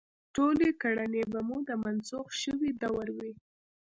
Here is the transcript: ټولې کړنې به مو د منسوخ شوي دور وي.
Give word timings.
ټولې 0.35 0.67
کړنې 0.81 1.23
به 1.31 1.39
مو 1.47 1.57
د 1.69 1.71
منسوخ 1.83 2.27
شوي 2.41 2.71
دور 2.81 3.07
وي. 3.17 3.31